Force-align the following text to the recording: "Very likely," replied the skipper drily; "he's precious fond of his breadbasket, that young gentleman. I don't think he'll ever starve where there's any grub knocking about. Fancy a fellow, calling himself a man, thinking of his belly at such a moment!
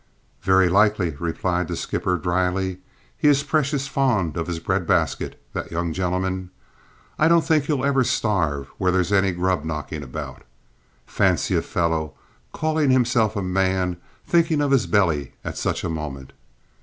"Very 0.41 0.67
likely," 0.67 1.11
replied 1.19 1.67
the 1.67 1.75
skipper 1.75 2.17
drily; 2.17 2.79
"he's 3.15 3.43
precious 3.43 3.85
fond 3.87 4.35
of 4.35 4.47
his 4.47 4.57
breadbasket, 4.57 5.39
that 5.53 5.69
young 5.69 5.93
gentleman. 5.93 6.49
I 7.19 7.27
don't 7.27 7.45
think 7.45 7.65
he'll 7.65 7.85
ever 7.85 8.03
starve 8.03 8.65
where 8.79 8.91
there's 8.91 9.11
any 9.13 9.31
grub 9.31 9.63
knocking 9.63 10.01
about. 10.01 10.41
Fancy 11.05 11.55
a 11.55 11.61
fellow, 11.61 12.15
calling 12.51 12.89
himself 12.89 13.35
a 13.35 13.43
man, 13.43 13.95
thinking 14.25 14.59
of 14.59 14.71
his 14.71 14.87
belly 14.87 15.33
at 15.43 15.55
such 15.59 15.83
a 15.83 15.87
moment! 15.89 16.33